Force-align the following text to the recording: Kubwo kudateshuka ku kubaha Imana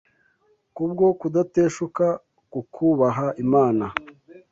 Kubwo 0.75 1.05
kudateshuka 1.19 2.05
ku 2.51 2.59
kubaha 2.73 3.27
Imana 3.43 3.85